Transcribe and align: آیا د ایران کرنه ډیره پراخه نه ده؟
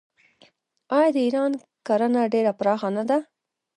آیا 0.97 1.09
د 1.15 1.17
ایران 1.25 1.51
کرنه 1.87 2.21
ډیره 2.33 2.51
پراخه 2.59 2.89
نه 2.97 3.03
ده؟ 3.09 3.17